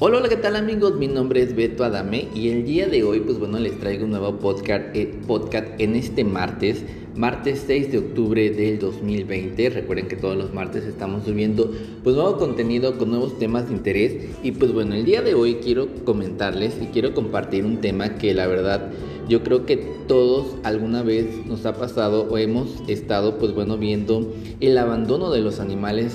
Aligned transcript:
Hola, 0.00 0.18
hola, 0.18 0.28
¿qué 0.28 0.36
tal 0.36 0.54
amigos? 0.54 0.94
Mi 0.94 1.08
nombre 1.08 1.42
es 1.42 1.56
Beto 1.56 1.82
Adame 1.82 2.28
y 2.32 2.50
el 2.50 2.64
día 2.64 2.86
de 2.86 3.02
hoy, 3.02 3.18
pues 3.18 3.36
bueno, 3.40 3.58
les 3.58 3.80
traigo 3.80 4.04
un 4.04 4.12
nuevo 4.12 4.38
podcast, 4.38 4.94
eh, 4.94 5.12
podcast 5.26 5.66
en 5.78 5.96
este 5.96 6.22
martes, 6.22 6.84
martes 7.16 7.64
6 7.66 7.90
de 7.90 7.98
octubre 7.98 8.48
del 8.48 8.78
2020. 8.78 9.70
Recuerden 9.70 10.06
que 10.06 10.14
todos 10.14 10.36
los 10.36 10.54
martes 10.54 10.84
estamos 10.84 11.24
subiendo 11.24 11.72
pues 12.04 12.14
nuevo 12.14 12.36
contenido 12.36 12.96
con 12.96 13.10
nuevos 13.10 13.40
temas 13.40 13.68
de 13.68 13.74
interés 13.74 14.36
y 14.44 14.52
pues 14.52 14.72
bueno, 14.72 14.94
el 14.94 15.04
día 15.04 15.20
de 15.20 15.34
hoy 15.34 15.56
quiero 15.56 15.88
comentarles 16.04 16.76
y 16.80 16.86
quiero 16.92 17.12
compartir 17.12 17.64
un 17.64 17.80
tema 17.80 18.18
que 18.18 18.34
la 18.34 18.46
verdad 18.46 18.92
yo 19.28 19.42
creo 19.42 19.66
que 19.66 19.78
todos 20.06 20.54
alguna 20.62 21.02
vez 21.02 21.26
nos 21.44 21.66
ha 21.66 21.74
pasado 21.74 22.28
o 22.30 22.38
hemos 22.38 22.68
estado 22.86 23.36
pues 23.38 23.52
bueno 23.52 23.76
viendo 23.78 24.32
el 24.60 24.78
abandono 24.78 25.32
de 25.32 25.40
los 25.40 25.58
animales 25.58 26.14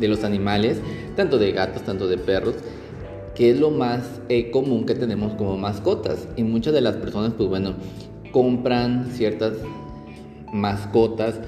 de 0.00 0.08
los 0.08 0.24
animales, 0.24 0.78
tanto 1.16 1.38
de 1.38 1.52
gatos, 1.52 1.82
tanto 1.82 2.06
de 2.06 2.18
perros 2.18 2.54
que 3.38 3.50
es 3.50 3.60
lo 3.60 3.70
más 3.70 4.20
eh, 4.28 4.50
común 4.50 4.84
que 4.84 4.96
tenemos 4.96 5.32
como 5.34 5.56
mascotas. 5.56 6.26
Y 6.36 6.42
muchas 6.42 6.74
de 6.74 6.80
las 6.80 6.96
personas, 6.96 7.34
pues 7.36 7.48
bueno, 7.48 7.74
compran 8.32 9.12
ciertas 9.12 9.52
mascotas 10.52 11.38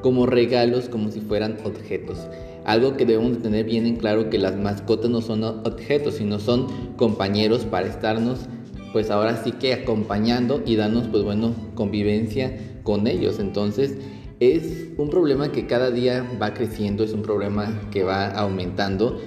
como 0.00 0.26
regalos, 0.26 0.88
como 0.88 1.10
si 1.10 1.20
fueran 1.20 1.56
objetos. 1.64 2.18
Algo 2.64 2.96
que 2.96 3.04
debemos 3.04 3.32
de 3.32 3.38
tener 3.38 3.64
bien 3.64 3.84
en 3.84 3.96
claro 3.96 4.30
que 4.30 4.38
las 4.38 4.56
mascotas 4.56 5.10
no 5.10 5.22
son 5.22 5.42
objetos, 5.42 6.14
sino 6.14 6.38
son 6.38 6.68
compañeros 6.96 7.64
para 7.64 7.88
estarnos, 7.88 8.46
pues 8.92 9.10
ahora 9.10 9.42
sí 9.42 9.50
que 9.50 9.74
acompañando 9.74 10.62
y 10.64 10.76
darnos, 10.76 11.08
pues 11.08 11.24
bueno, 11.24 11.52
convivencia 11.74 12.56
con 12.84 13.08
ellos. 13.08 13.40
Entonces, 13.40 13.96
es 14.38 14.86
un 14.96 15.10
problema 15.10 15.50
que 15.50 15.66
cada 15.66 15.90
día 15.90 16.24
va 16.40 16.54
creciendo, 16.54 17.02
es 17.02 17.12
un 17.12 17.22
problema 17.22 17.88
que 17.90 18.04
va 18.04 18.28
aumentando, 18.28 19.18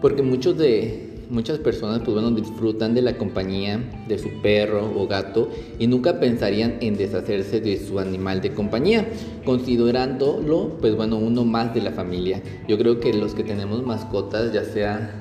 porque 0.00 0.22
muchos 0.22 0.58
de, 0.58 1.13
muchas 1.30 1.58
personas 1.58 2.00
pues 2.04 2.14
bueno 2.14 2.30
disfrutan 2.30 2.94
de 2.94 3.02
la 3.02 3.16
compañía 3.16 3.80
de 4.08 4.18
su 4.18 4.28
perro 4.42 4.90
o 4.96 5.06
gato 5.06 5.48
y 5.78 5.86
nunca 5.86 6.20
pensarían 6.20 6.76
en 6.80 6.96
deshacerse 6.96 7.60
de 7.60 7.78
su 7.78 7.98
animal 7.98 8.40
de 8.40 8.52
compañía, 8.52 9.06
considerándolo 9.44 10.78
pues 10.80 10.96
bueno 10.96 11.16
uno 11.16 11.44
más 11.44 11.74
de 11.74 11.82
la 11.82 11.92
familia. 11.92 12.42
Yo 12.68 12.78
creo 12.78 13.00
que 13.00 13.12
los 13.12 13.34
que 13.34 13.44
tenemos 13.44 13.84
mascotas, 13.84 14.52
ya 14.52 14.64
sea 14.64 15.20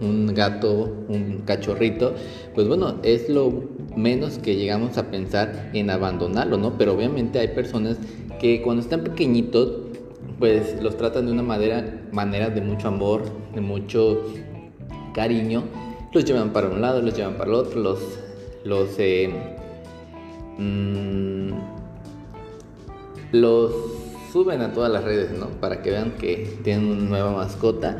un 0.00 0.34
gato, 0.34 0.92
un 1.08 1.42
cachorrito, 1.46 2.14
pues 2.54 2.66
bueno, 2.68 2.96
es 3.02 3.28
lo 3.28 3.52
menos 3.96 4.38
que 4.38 4.56
llegamos 4.56 4.98
a 4.98 5.10
pensar 5.10 5.70
en 5.74 5.90
abandonarlo, 5.90 6.58
¿no? 6.58 6.76
Pero 6.76 6.94
obviamente 6.94 7.38
hay 7.38 7.48
personas 7.48 7.98
que 8.40 8.62
cuando 8.62 8.82
están 8.82 9.04
pequeñitos, 9.04 9.72
pues 10.38 10.82
los 10.82 10.96
tratan 10.96 11.26
de 11.26 11.32
una 11.32 11.44
manera, 11.44 12.02
manera 12.10 12.50
de 12.50 12.60
mucho 12.60 12.88
amor, 12.88 13.22
de 13.54 13.60
mucho 13.60 14.24
cariño, 15.12 15.64
los 16.12 16.24
llevan 16.24 16.52
para 16.52 16.68
un 16.68 16.80
lado, 16.80 17.00
los 17.02 17.14
llevan 17.14 17.34
para 17.34 17.50
el 17.50 17.56
otro, 17.56 17.80
los, 17.80 17.98
los, 18.64 18.88
eh, 18.98 19.30
mm, 20.58 21.50
los 23.32 23.72
suben 24.32 24.60
a 24.62 24.72
todas 24.72 24.90
las 24.90 25.04
redes, 25.04 25.38
¿no? 25.38 25.48
Para 25.60 25.82
que 25.82 25.90
vean 25.90 26.12
que 26.12 26.58
tienen 26.62 26.86
una 26.86 27.04
nueva 27.08 27.32
mascota. 27.32 27.98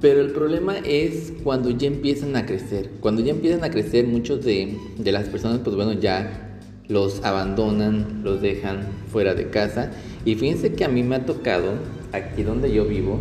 Pero 0.00 0.20
el 0.20 0.30
problema 0.30 0.78
es 0.78 1.32
cuando 1.42 1.70
ya 1.70 1.88
empiezan 1.88 2.36
a 2.36 2.46
crecer. 2.46 2.90
Cuando 3.00 3.20
ya 3.20 3.32
empiezan 3.32 3.64
a 3.64 3.70
crecer, 3.70 4.06
muchos 4.06 4.44
de, 4.44 4.76
de 4.96 5.12
las 5.12 5.28
personas, 5.28 5.58
pues 5.58 5.74
bueno, 5.74 5.92
ya 5.92 6.60
los 6.88 7.22
abandonan, 7.24 8.22
los 8.24 8.40
dejan 8.40 8.80
fuera 9.10 9.34
de 9.34 9.50
casa. 9.50 9.90
Y 10.24 10.36
fíjense 10.36 10.72
que 10.72 10.84
a 10.84 10.88
mí 10.88 11.02
me 11.02 11.16
ha 11.16 11.26
tocado, 11.26 11.72
aquí 12.12 12.42
donde 12.42 12.72
yo 12.72 12.84
vivo, 12.84 13.20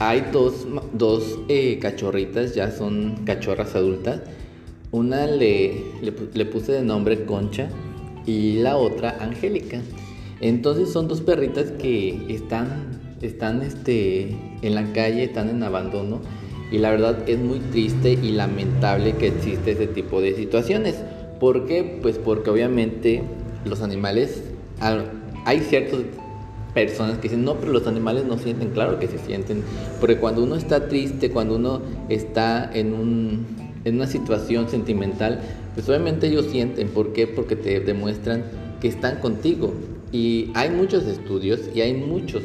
hay 0.00 0.24
dos, 0.32 0.66
dos 0.94 1.38
eh, 1.48 1.78
cachorritas, 1.78 2.54
ya 2.54 2.70
son 2.70 3.16
cachorras 3.26 3.74
adultas. 3.76 4.22
Una 4.92 5.26
le, 5.26 5.84
le, 6.00 6.46
puse 6.46 6.72
de 6.72 6.82
nombre 6.82 7.26
Concha 7.26 7.68
y 8.24 8.54
la 8.54 8.78
otra 8.78 9.18
Angélica. 9.20 9.78
Entonces 10.40 10.90
son 10.90 11.06
dos 11.06 11.20
perritas 11.20 11.70
que 11.72 12.24
están, 12.34 12.98
están 13.20 13.60
este, 13.60 14.34
en 14.62 14.74
la 14.74 14.90
calle, 14.94 15.24
están 15.24 15.50
en 15.50 15.62
abandono. 15.62 16.20
Y 16.72 16.78
la 16.78 16.92
verdad 16.92 17.28
es 17.28 17.38
muy 17.38 17.58
triste 17.58 18.12
y 18.12 18.32
lamentable 18.32 19.16
que 19.16 19.26
existe 19.26 19.72
ese 19.72 19.86
tipo 19.86 20.22
de 20.22 20.34
situaciones. 20.34 20.96
¿Por 21.38 21.66
qué? 21.66 21.98
Pues 22.00 22.16
porque 22.16 22.48
obviamente 22.48 23.22
los 23.66 23.82
animales, 23.82 24.44
hay 25.44 25.60
ciertos 25.60 26.04
personas 26.74 27.18
que 27.18 27.22
dicen, 27.22 27.44
no, 27.44 27.56
pero 27.56 27.72
los 27.72 27.86
animales 27.86 28.24
no 28.24 28.38
sienten, 28.38 28.70
claro 28.70 28.98
que 28.98 29.08
se 29.08 29.18
sienten, 29.18 29.62
porque 29.98 30.16
cuando 30.16 30.42
uno 30.42 30.56
está 30.56 30.88
triste, 30.88 31.30
cuando 31.30 31.56
uno 31.56 31.80
está 32.08 32.70
en, 32.72 32.92
un, 32.92 33.46
en 33.84 33.96
una 33.96 34.06
situación 34.06 34.68
sentimental, 34.68 35.40
pues 35.74 35.88
obviamente 35.88 36.28
ellos 36.28 36.46
sienten, 36.46 36.88
¿por 36.88 37.12
qué? 37.12 37.26
Porque 37.26 37.56
te 37.56 37.80
demuestran 37.80 38.44
que 38.80 38.88
están 38.88 39.20
contigo. 39.20 39.72
Y 40.12 40.50
hay 40.54 40.70
muchos 40.70 41.06
estudios 41.06 41.60
y 41.74 41.82
hay 41.82 41.94
muchos 41.94 42.42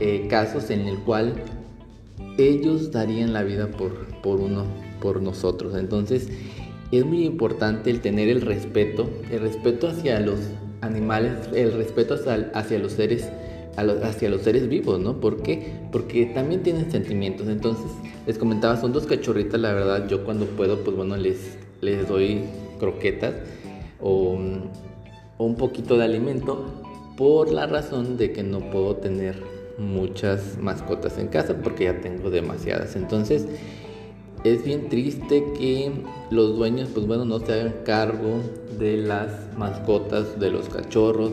eh, 0.00 0.26
casos 0.28 0.70
en 0.70 0.88
el 0.88 0.98
cual 0.98 1.34
ellos 2.38 2.90
darían 2.90 3.32
la 3.32 3.44
vida 3.44 3.68
por, 3.68 3.92
por 4.22 4.40
uno, 4.40 4.64
por 5.00 5.22
nosotros. 5.22 5.76
Entonces 5.76 6.28
es 6.90 7.04
muy 7.04 7.24
importante 7.24 7.90
el 7.90 8.00
tener 8.00 8.28
el 8.28 8.40
respeto, 8.40 9.08
el 9.30 9.40
respeto 9.40 9.88
hacia 9.88 10.18
los 10.20 10.38
animales, 10.80 11.32
el 11.54 11.72
respeto 11.72 12.14
hacia, 12.14 12.50
hacia 12.54 12.78
los 12.78 12.92
seres 12.92 13.28
hacia 13.76 14.28
los 14.30 14.42
seres 14.42 14.68
vivos, 14.68 15.00
¿no? 15.00 15.20
¿Por 15.20 15.42
qué? 15.42 15.72
Porque 15.90 16.26
también 16.26 16.62
tienen 16.62 16.90
sentimientos. 16.90 17.48
Entonces, 17.48 17.86
les 18.26 18.38
comentaba, 18.38 18.80
son 18.80 18.92
dos 18.92 19.06
cachorritas, 19.06 19.60
la 19.60 19.72
verdad, 19.72 20.08
yo 20.08 20.24
cuando 20.24 20.46
puedo, 20.46 20.84
pues 20.84 20.96
bueno, 20.96 21.16
les, 21.16 21.56
les 21.80 22.08
doy 22.08 22.42
croquetas 22.78 23.34
o, 24.00 24.38
o 25.38 25.44
un 25.44 25.56
poquito 25.56 25.96
de 25.96 26.04
alimento 26.04 26.64
por 27.16 27.52
la 27.52 27.66
razón 27.66 28.16
de 28.16 28.32
que 28.32 28.42
no 28.42 28.70
puedo 28.70 28.96
tener 28.96 29.36
muchas 29.78 30.58
mascotas 30.58 31.18
en 31.18 31.28
casa 31.28 31.56
porque 31.62 31.84
ya 31.84 32.00
tengo 32.00 32.30
demasiadas. 32.30 32.96
Entonces, 32.96 33.46
es 34.44 34.62
bien 34.62 34.88
triste 34.88 35.44
que 35.58 35.90
los 36.30 36.56
dueños, 36.56 36.90
pues 36.92 37.06
bueno, 37.06 37.24
no 37.24 37.38
se 37.40 37.52
hagan 37.52 37.74
cargo 37.84 38.40
de 38.78 38.98
las 38.98 39.56
mascotas, 39.56 40.38
de 40.38 40.50
los 40.50 40.68
cachorros 40.68 41.32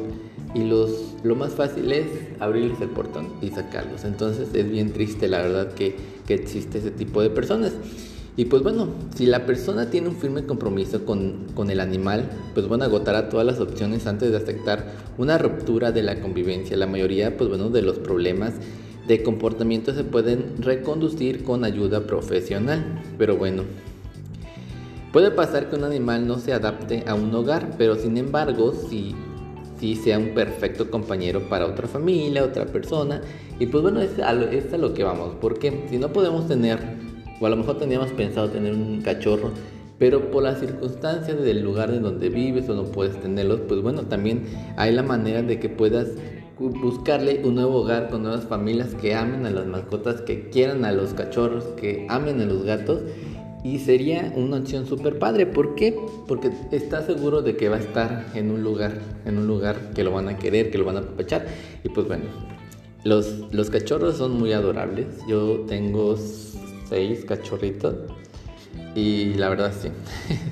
y 0.55 0.63
los, 0.63 1.10
lo 1.23 1.35
más 1.35 1.53
fácil 1.53 1.91
es 1.91 2.07
abrirles 2.39 2.81
el 2.81 2.89
portón 2.89 3.29
y 3.41 3.49
sacarlos. 3.49 4.05
Entonces 4.05 4.49
es 4.53 4.69
bien 4.69 4.91
triste 4.91 5.27
la 5.27 5.39
verdad 5.39 5.73
que, 5.73 5.95
que, 6.25 6.33
existe 6.33 6.79
ese 6.79 6.91
tipo 6.91 7.21
de 7.21 7.29
personas. 7.29 7.73
Y 8.37 8.45
pues 8.45 8.63
bueno, 8.63 8.87
si 9.13 9.25
la 9.25 9.45
persona 9.45 9.89
tiene 9.89 10.07
un 10.07 10.15
firme 10.15 10.45
compromiso 10.45 11.05
con, 11.05 11.47
con 11.53 11.69
el 11.69 11.79
animal, 11.79 12.29
pues 12.53 12.67
bueno, 12.67 12.85
agotará 12.85 13.29
todas 13.29 13.45
las 13.45 13.59
opciones 13.59 14.07
antes 14.07 14.31
de 14.31 14.37
aceptar 14.37 14.93
una 15.17 15.37
ruptura 15.37 15.91
de 15.91 16.01
la 16.01 16.21
convivencia. 16.21 16.77
La 16.77 16.87
mayoría, 16.87 17.37
pues 17.37 17.49
bueno, 17.49 17.69
de 17.69 17.81
los 17.81 17.99
problemas 17.99 18.53
de 19.07 19.21
comportamiento 19.23 19.93
se 19.93 20.03
pueden 20.03 20.55
reconducir 20.59 21.43
con 21.43 21.65
ayuda 21.65 22.07
profesional. 22.07 23.01
Pero 23.17 23.35
bueno, 23.35 23.63
puede 25.11 25.29
pasar 25.31 25.69
que 25.69 25.75
un 25.75 25.83
animal 25.83 26.25
no 26.25 26.39
se 26.39 26.53
adapte 26.53 27.03
a 27.05 27.15
un 27.15 27.35
hogar, 27.35 27.75
pero 27.77 27.95
sin 27.95 28.17
embargo, 28.17 28.73
si 28.73 29.13
si 29.81 29.95
sea 29.95 30.19
un 30.19 30.35
perfecto 30.35 30.91
compañero 30.91 31.49
para 31.49 31.65
otra 31.65 31.87
familia, 31.87 32.43
otra 32.43 32.67
persona. 32.67 33.21
Y 33.59 33.65
pues 33.65 33.81
bueno, 33.81 33.99
es 33.99 34.19
a, 34.19 34.31
lo, 34.31 34.47
es 34.47 34.71
a 34.71 34.77
lo 34.77 34.93
que 34.93 35.03
vamos, 35.03 35.33
porque 35.41 35.85
si 35.89 35.97
no 35.97 36.13
podemos 36.13 36.47
tener, 36.47 36.79
o 37.39 37.47
a 37.47 37.49
lo 37.49 37.55
mejor 37.55 37.79
teníamos 37.79 38.11
pensado 38.11 38.49
tener 38.49 38.73
un 38.73 39.01
cachorro, 39.01 39.49
pero 39.97 40.29
por 40.29 40.43
las 40.43 40.59
circunstancias 40.59 41.41
del 41.41 41.63
lugar 41.63 41.89
en 41.89 42.03
donde 42.03 42.29
vives 42.29 42.69
o 42.69 42.75
no 42.75 42.83
puedes 42.83 43.19
tenerlos, 43.19 43.61
pues 43.67 43.81
bueno, 43.81 44.03
también 44.03 44.43
hay 44.77 44.93
la 44.93 45.01
manera 45.01 45.41
de 45.41 45.59
que 45.59 45.67
puedas 45.67 46.09
buscarle 46.59 47.41
un 47.43 47.55
nuevo 47.55 47.77
hogar 47.77 48.09
con 48.09 48.21
nuevas 48.21 48.45
familias 48.45 48.93
que 48.93 49.15
amen 49.15 49.47
a 49.47 49.49
las 49.49 49.65
mascotas, 49.65 50.21
que 50.21 50.49
quieran 50.49 50.85
a 50.85 50.91
los 50.91 51.15
cachorros, 51.15 51.63
que 51.79 52.05
amen 52.07 52.39
a 52.39 52.45
los 52.45 52.63
gatos 52.63 52.99
y 53.63 53.79
sería 53.79 54.33
una 54.35 54.57
opción 54.57 54.87
súper 54.87 55.19
padre. 55.19 55.45
¿Por 55.45 55.75
qué? 55.75 55.95
Porque 56.27 56.51
está 56.71 57.05
seguro 57.05 57.41
de 57.41 57.55
que 57.55 57.69
va 57.69 57.77
a 57.77 57.79
estar 57.79 58.25
en 58.33 58.49
un 58.51 58.63
lugar, 58.63 58.99
en 59.25 59.37
un 59.37 59.47
lugar 59.47 59.91
que 59.93 60.03
lo 60.03 60.11
van 60.11 60.29
a 60.29 60.37
querer, 60.37 60.71
que 60.71 60.77
lo 60.77 60.85
van 60.85 60.97
a 60.97 60.99
aprovechar. 61.01 61.45
Y 61.83 61.89
pues 61.89 62.07
bueno, 62.07 62.25
los, 63.03 63.45
los 63.51 63.69
cachorros 63.69 64.17
son 64.17 64.37
muy 64.39 64.53
adorables. 64.53 65.07
Yo 65.27 65.65
tengo 65.67 66.17
seis 66.89 67.23
cachorritos. 67.25 67.95
Y 68.95 69.35
la 69.35 69.49
verdad 69.49 69.71
sí. 69.79 69.89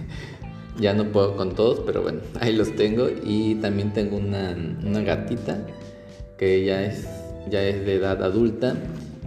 ya 0.79 0.93
no 0.93 1.11
puedo 1.11 1.35
con 1.35 1.55
todos, 1.55 1.81
pero 1.85 2.03
bueno, 2.03 2.19
ahí 2.39 2.55
los 2.55 2.75
tengo. 2.75 3.07
Y 3.23 3.55
también 3.55 3.91
tengo 3.91 4.17
una, 4.17 4.55
una 4.85 5.01
gatita 5.01 5.65
que 6.37 6.63
ya 6.63 6.83
es, 6.83 7.07
ya 7.49 7.63
es 7.63 7.85
de 7.85 7.95
edad 7.95 8.23
adulta 8.23 8.75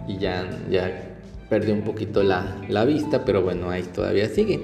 y 0.07 0.17
ya, 0.17 0.49
ya 0.69 1.12
perdió 1.49 1.73
un 1.73 1.83
poquito 1.83 2.23
la, 2.23 2.85
vista, 2.85 3.25
pero 3.25 3.41
bueno, 3.41 3.69
ahí 3.69 3.83
todavía 3.83 4.29
sigue. 4.29 4.61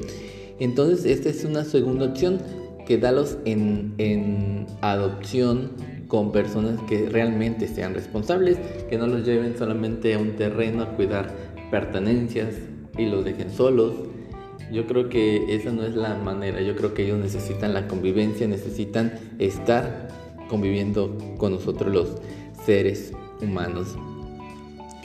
Entonces, 0.59 1.05
esta 1.05 1.29
es 1.29 1.45
una 1.45 1.63
segunda 1.63 2.05
opción, 2.05 2.39
que 2.85 2.97
dalos 2.97 3.37
en, 3.45 3.93
en 3.99 4.65
adopción 4.81 5.71
con 6.07 6.31
personas 6.31 6.79
que 6.89 7.07
realmente 7.07 7.67
sean 7.67 7.93
responsables, 7.93 8.57
que 8.89 8.97
no 8.97 9.05
los 9.05 9.25
lleven 9.25 9.55
solamente 9.57 10.15
a 10.15 10.17
un 10.17 10.31
terreno 10.35 10.81
a 10.81 10.95
cuidar 10.95 11.31
pertenencias 11.69 12.55
y 12.97 13.05
los 13.05 13.23
dejen 13.23 13.51
solos, 13.51 13.93
Yo 14.71 14.85
creo 14.85 15.09
que 15.09 15.55
esa 15.55 15.71
no 15.71 15.83
es 15.83 15.95
la 15.95 16.13
manera. 16.15 16.61
Yo 16.61 16.75
creo 16.75 16.93
que 16.93 17.03
ellos 17.05 17.17
necesitan 17.17 17.73
la 17.73 17.87
convivencia, 17.87 18.47
necesitan 18.47 19.13
estar 19.39 20.09
conviviendo 20.47 21.17
con 21.37 21.53
nosotros 21.53 21.91
los 21.91 22.15
seres 22.65 23.11
humanos. 23.41 23.95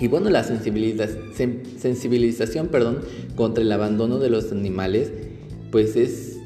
Y 0.01 0.09
bueno, 0.09 0.31
la 0.31 0.45
sensibilización 0.45 2.69
perdón, 2.69 3.01
contra 3.37 3.63
el 3.63 3.73
abandono 3.73 4.19
de 4.19 4.31
los 4.31 4.51
animales, 4.51 5.13
pues 5.71 5.97
es 5.97 6.39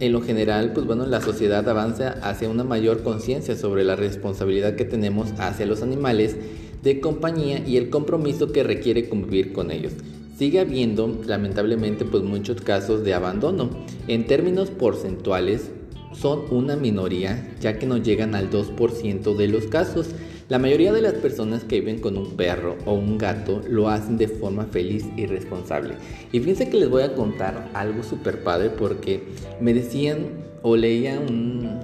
en 0.00 0.12
lo 0.12 0.20
general, 0.20 0.72
pues 0.72 0.86
bueno, 0.86 1.06
la 1.06 1.20
sociedad 1.20 1.68
avanza 1.68 2.16
hacia 2.22 2.48
una 2.48 2.64
mayor 2.64 3.02
conciencia 3.02 3.56
sobre 3.56 3.84
la 3.84 3.94
responsabilidad 3.94 4.74
que 4.74 4.84
tenemos 4.84 5.32
hacia 5.38 5.66
los 5.66 5.82
animales 5.82 6.36
de 6.82 7.00
compañía 7.00 7.62
y 7.64 7.76
el 7.76 7.90
compromiso 7.90 8.50
que 8.50 8.64
requiere 8.64 9.08
convivir 9.08 9.52
con 9.52 9.70
ellos. 9.70 9.92
Sigue 10.36 10.58
habiendo, 10.58 11.20
lamentablemente, 11.26 12.04
pues 12.04 12.24
muchos 12.24 12.60
casos 12.62 13.04
de 13.04 13.14
abandono. 13.14 13.70
En 14.08 14.26
términos 14.26 14.70
porcentuales, 14.70 15.70
son 16.12 16.44
una 16.50 16.76
minoría, 16.76 17.54
ya 17.60 17.78
que 17.78 17.86
no 17.86 17.96
llegan 17.96 18.34
al 18.34 18.50
2% 18.50 19.36
de 19.36 19.48
los 19.48 19.66
casos. 19.66 20.10
La 20.48 20.58
mayoría 20.58 20.92
de 20.92 21.02
las 21.02 21.14
personas 21.14 21.64
que 21.64 21.80
viven 21.80 22.00
con 22.00 22.16
un 22.18 22.36
perro 22.36 22.76
o 22.84 22.94
un 22.94 23.16
gato 23.16 23.62
lo 23.68 23.88
hacen 23.88 24.18
de 24.18 24.28
forma 24.28 24.64
feliz 24.66 25.06
y 25.16 25.26
responsable. 25.26 25.94
Y 26.30 26.40
fíjense 26.40 26.68
que 26.68 26.78
les 26.78 26.90
voy 26.90 27.02
a 27.02 27.14
contar 27.14 27.70
algo 27.74 28.02
súper 28.02 28.42
padre 28.42 28.70
porque 28.70 29.22
me 29.60 29.72
decían 29.72 30.26
o 30.62 30.76
leía 30.76 31.18
un, 31.18 31.80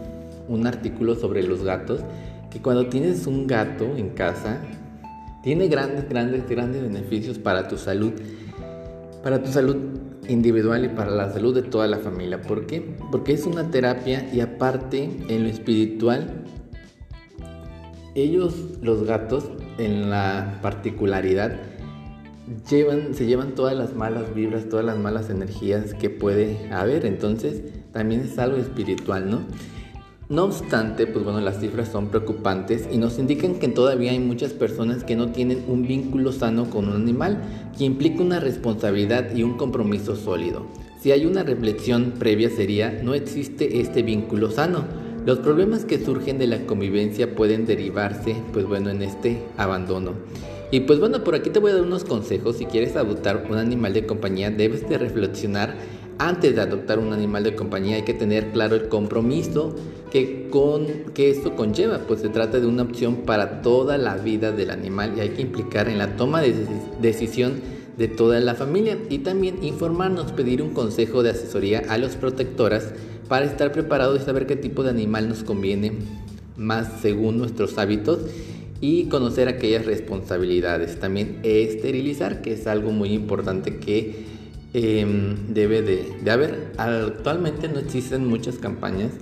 un 0.48 0.66
artículo 0.66 1.14
sobre 1.14 1.42
los 1.42 1.62
gatos 1.62 2.00
que 2.50 2.60
cuando 2.60 2.86
tienes 2.86 3.26
un 3.26 3.46
gato 3.46 3.84
en 3.96 4.10
casa 4.10 4.60
tiene 5.42 5.68
grandes, 5.68 6.08
grandes, 6.08 6.48
grandes 6.48 6.82
beneficios 6.82 7.38
para 7.38 7.68
tu 7.68 7.78
salud. 7.78 8.12
Para 9.22 9.42
tu 9.42 9.50
salud 9.50 9.76
individual 10.28 10.84
y 10.84 10.88
para 10.88 11.10
la 11.10 11.32
salud 11.32 11.54
de 11.54 11.62
toda 11.62 11.86
la 11.86 11.98
familia. 11.98 12.40
¿Por 12.40 12.66
qué? 12.66 12.96
Porque 13.10 13.32
es 13.32 13.46
una 13.46 13.70
terapia 13.70 14.28
y 14.32 14.40
aparte 14.40 15.10
en 15.28 15.42
lo 15.42 15.48
espiritual 15.48 16.44
ellos, 18.14 18.54
los 18.82 19.04
gatos, 19.04 19.44
en 19.78 20.10
la 20.10 20.58
particularidad, 20.60 21.56
llevan, 22.68 23.14
se 23.14 23.26
llevan 23.26 23.54
todas 23.54 23.76
las 23.76 23.94
malas 23.94 24.34
vibras, 24.34 24.68
todas 24.68 24.84
las 24.84 24.98
malas 24.98 25.30
energías 25.30 25.94
que 25.94 26.10
puede 26.10 26.72
haber. 26.72 27.06
Entonces, 27.06 27.62
también 27.92 28.22
es 28.22 28.38
algo 28.38 28.56
espiritual, 28.56 29.30
¿no? 29.30 29.40
No 30.28 30.44
obstante, 30.44 31.06
pues 31.06 31.24
bueno, 31.24 31.40
las 31.40 31.60
cifras 31.60 31.88
son 31.88 32.08
preocupantes 32.08 32.88
y 32.92 32.98
nos 32.98 33.18
indican 33.18 33.58
que 33.58 33.68
todavía 33.68 34.10
hay 34.10 34.18
muchas 34.18 34.52
personas 34.52 35.02
que 35.02 35.16
no 35.16 35.32
tienen 35.32 35.64
un 35.68 35.86
vínculo 35.86 36.32
sano 36.32 36.68
con 36.68 36.88
un 36.88 36.96
animal, 36.96 37.42
que 37.78 37.84
implica 37.84 38.22
una 38.22 38.38
responsabilidad 38.38 39.34
y 39.34 39.42
un 39.42 39.56
compromiso 39.56 40.16
sólido. 40.16 40.66
Si 41.00 41.12
hay 41.12 41.24
una 41.24 41.44
reflexión 41.44 42.12
previa 42.18 42.50
sería, 42.50 43.00
no 43.02 43.14
existe 43.14 43.80
este 43.80 44.02
vínculo 44.02 44.50
sano 44.50 44.84
los 45.28 45.40
problemas 45.40 45.84
que 45.84 46.02
surgen 46.02 46.38
de 46.38 46.46
la 46.46 46.64
convivencia 46.64 47.34
pueden 47.34 47.66
derivarse, 47.66 48.34
pues 48.50 48.64
bueno, 48.64 48.88
en 48.88 49.02
este 49.02 49.42
abandono. 49.58 50.12
Y 50.70 50.80
pues 50.80 51.00
bueno, 51.00 51.22
por 51.22 51.34
aquí 51.34 51.50
te 51.50 51.58
voy 51.58 51.70
a 51.70 51.74
dar 51.74 51.82
unos 51.82 52.04
consejos. 52.04 52.56
Si 52.56 52.64
quieres 52.64 52.96
adoptar 52.96 53.44
un 53.50 53.58
animal 53.58 53.92
de 53.92 54.06
compañía, 54.06 54.50
debes 54.50 54.88
de 54.88 54.96
reflexionar 54.96 55.74
antes 56.18 56.54
de 56.54 56.60
adoptar 56.60 56.98
un 56.98 57.12
animal 57.12 57.44
de 57.44 57.54
compañía. 57.54 57.96
Hay 57.96 58.02
que 58.02 58.14
tener 58.14 58.50
claro 58.50 58.76
el 58.76 58.88
compromiso 58.88 59.74
que, 60.10 60.48
con, 60.50 60.86
que 61.14 61.30
esto 61.30 61.56
conlleva. 61.56 61.98
Pues 62.06 62.20
se 62.20 62.28
trata 62.28 62.60
de 62.60 62.66
una 62.66 62.82
opción 62.82 63.18
para 63.26 63.62
toda 63.62 63.98
la 63.98 64.16
vida 64.16 64.52
del 64.52 64.70
animal 64.70 65.14
y 65.16 65.20
hay 65.20 65.30
que 65.30 65.42
implicar 65.42 65.88
en 65.88 65.98
la 65.98 66.16
toma 66.16 66.40
de 66.40 66.54
decisión 67.00 67.60
de 67.96 68.08
toda 68.08 68.38
la 68.40 68.54
familia 68.54 68.96
y 69.10 69.18
también 69.18 69.62
informarnos, 69.62 70.30
pedir 70.32 70.62
un 70.62 70.70
consejo 70.70 71.24
de 71.24 71.30
asesoría 71.30 71.82
a 71.88 71.98
los 71.98 72.14
protectoras 72.14 72.92
para 73.28 73.44
estar 73.44 73.72
preparados 73.72 74.22
y 74.22 74.24
saber 74.24 74.46
qué 74.46 74.54
tipo 74.54 74.84
de 74.84 74.90
animal 74.90 75.28
nos 75.28 75.42
conviene 75.42 75.92
más 76.56 77.00
según 77.02 77.38
nuestros 77.38 77.76
hábitos 77.76 78.20
y 78.80 79.04
conocer 79.06 79.48
aquellas 79.48 79.84
responsabilidades. 79.84 81.00
También 81.00 81.40
esterilizar, 81.42 82.40
que 82.40 82.52
es 82.52 82.66
algo 82.66 82.92
muy 82.92 83.12
importante 83.12 83.78
que 83.78 84.24
em, 84.74 85.52
debe 85.54 85.82
de, 85.82 86.30
haber. 86.30 86.72
Actualmente 86.76 87.68
no 87.68 87.78
existen 87.78 88.26
muchas 88.26 88.56
campañas 88.58 89.12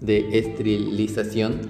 de 0.00 0.38
esterilización, 0.38 1.60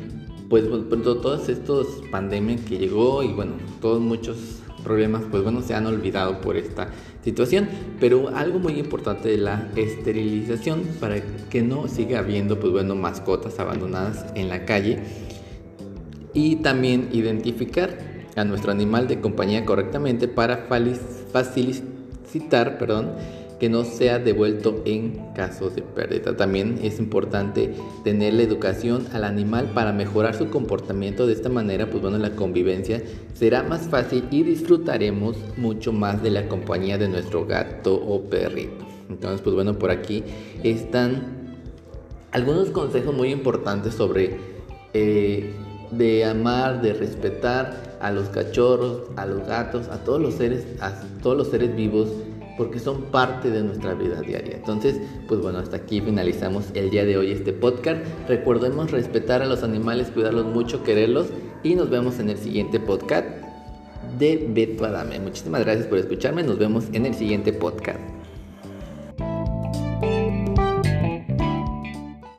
pues, 0.48 0.64
pues 0.66 1.02
todos 1.02 1.48
estos 1.48 2.02
pandemias 2.10 2.60
que 2.62 2.78
llegó 2.78 3.22
y 3.22 3.32
bueno, 3.32 3.52
todos 3.80 4.00
muchos 4.00 4.62
problemas, 4.86 5.24
pues 5.30 5.42
bueno, 5.42 5.62
se 5.62 5.74
han 5.74 5.86
olvidado 5.86 6.40
por 6.40 6.56
esta 6.56 6.90
situación. 7.24 7.68
Pero 7.98 8.28
algo 8.28 8.60
muy 8.60 8.78
importante 8.78 9.28
de 9.28 9.38
la 9.38 9.68
esterilización 9.74 10.82
para 11.00 11.20
que 11.50 11.62
no 11.62 11.88
siga 11.88 12.20
habiendo, 12.20 12.60
pues 12.60 12.72
bueno, 12.72 12.94
mascotas 12.94 13.58
abandonadas 13.58 14.26
en 14.36 14.48
la 14.48 14.64
calle. 14.64 15.00
Y 16.32 16.56
también 16.56 17.08
identificar 17.12 17.98
a 18.36 18.44
nuestro 18.44 18.70
animal 18.70 19.08
de 19.08 19.20
compañía 19.20 19.64
correctamente 19.64 20.28
para 20.28 20.68
facilitar, 21.32 21.95
perdón, 22.40 23.12
que 23.58 23.68
no 23.68 23.84
sea 23.84 24.18
devuelto 24.18 24.82
en 24.84 25.32
caso 25.34 25.70
de 25.70 25.82
pérdida. 25.82 26.36
También 26.36 26.78
es 26.82 26.98
importante 26.98 27.72
tener 28.04 28.34
la 28.34 28.42
educación 28.42 29.06
al 29.12 29.24
animal 29.24 29.70
para 29.74 29.92
mejorar 29.92 30.34
su 30.34 30.50
comportamiento. 30.50 31.26
De 31.26 31.32
esta 31.32 31.48
manera, 31.48 31.88
pues 31.88 32.02
bueno, 32.02 32.18
la 32.18 32.30
convivencia 32.30 33.02
será 33.34 33.62
más 33.62 33.88
fácil 33.88 34.24
y 34.30 34.42
disfrutaremos 34.42 35.36
mucho 35.56 35.92
más 35.92 36.22
de 36.22 36.30
la 36.30 36.48
compañía 36.48 36.98
de 36.98 37.08
nuestro 37.08 37.46
gato 37.46 37.94
o 37.94 38.24
perrito. 38.24 38.84
Entonces, 39.08 39.40
pues 39.40 39.54
bueno, 39.54 39.78
por 39.78 39.90
aquí 39.90 40.22
están 40.62 41.36
algunos 42.32 42.70
consejos 42.70 43.14
muy 43.14 43.30
importantes 43.30 43.94
sobre 43.94 44.36
eh, 44.92 45.54
de 45.90 46.24
amar, 46.24 46.82
de 46.82 46.92
respetar 46.92 47.96
a 48.00 48.10
los 48.10 48.28
cachorros, 48.28 49.04
a 49.16 49.24
los 49.24 49.46
gatos, 49.46 49.88
a 49.88 50.04
todos 50.04 50.20
los 50.20 50.34
seres, 50.34 50.66
a 50.80 50.92
todos 51.22 51.36
los 51.36 51.48
seres 51.48 51.74
vivos 51.74 52.08
porque 52.56 52.79
son 52.79 53.03
parte 53.05 53.50
de 53.50 53.62
nuestra 53.62 53.94
vida 53.94 54.20
diaria. 54.20 54.56
Entonces, 54.56 55.00
pues 55.29 55.41
bueno, 55.41 55.58
hasta 55.58 55.76
aquí 55.76 56.00
finalizamos 56.00 56.67
el 56.75 56.91
día 56.91 57.05
de 57.05 57.17
hoy 57.19 57.32
este 57.32 57.53
podcast. 57.53 58.00
Recordemos 58.29 58.91
respetar 58.91 59.43
a 59.43 59.47
los 59.47 59.62
animales, 59.62 60.08
cuidarlos 60.08 60.47
mucho, 60.47 60.82
quererlos 60.82 61.29
y 61.62 61.75
nos 61.75 61.91
vemos 61.91 62.19
en 62.19 62.31
el 62.31 62.38
siguiente 62.38 62.81
podcast 62.81 63.26
de 64.19 64.47
Beto 64.49 64.85
Adame. 64.85 65.19
Muchísimas 65.20 65.64
gracias 65.64 65.87
por 65.87 65.98
escucharme, 65.98 66.43
nos 66.43 66.58
vemos 66.58 66.86
en 66.93 67.06
el 67.06 67.15
siguiente 67.15 67.53
podcast. 67.53 68.16